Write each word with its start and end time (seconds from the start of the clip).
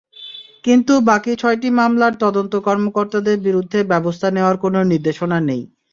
কিন্তু 0.63 0.93
বাকি 1.09 1.31
ছয়টি 1.35 1.69
মামলার 1.79 2.13
তদন্ত 2.23 2.53
কর্মকর্তাদের 2.67 3.37
বিরুদ্ধে 3.47 3.79
ব্যবস্থা 3.91 4.27
নেওয়ার 4.31 4.57
কোনো 4.63 4.79
নির্দেশনা 4.91 5.37
নেই। 5.49 5.61